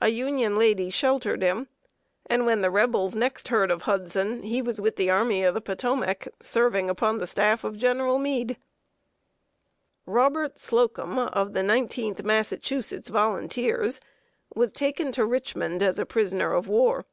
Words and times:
A 0.00 0.08
Union 0.08 0.56
lady 0.56 0.90
sheltered 0.90 1.42
him, 1.42 1.68
and 2.26 2.44
when 2.44 2.60
the 2.60 2.72
Rebels 2.72 3.14
next 3.14 3.46
heard 3.50 3.70
of 3.70 3.82
Hudson 3.82 4.42
he 4.42 4.60
was 4.60 4.80
with 4.80 4.96
the 4.96 5.10
Army 5.10 5.44
of 5.44 5.54
the 5.54 5.60
Potomac, 5.60 6.26
serving 6.40 6.90
upon 6.90 7.18
the 7.18 7.26
staff 7.28 7.62
of 7.62 7.76
General 7.76 8.18
Meade. 8.18 8.56
[Sidenote: 8.56 9.90
ESCAPED 10.00 10.04
PRISONER 10.04 10.26
AT 10.26 10.26
JEFF. 10.26 10.54
DAVIS'S 10.54 10.72
LEVEE.] 10.72 10.80
Robert 10.80 10.92
Slocum, 10.92 11.18
of 11.48 11.52
the 11.52 11.62
Nineteenth 11.62 12.24
Massachusetts 12.24 13.08
Volunteers, 13.10 14.00
was 14.52 14.72
taken 14.72 15.12
to 15.12 15.24
Richmond 15.24 15.84
as 15.84 16.00
a 16.00 16.04
prisoner 16.04 16.52
of 16.52 16.66
war. 16.66 17.04